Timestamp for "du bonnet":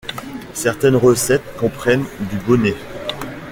2.21-2.73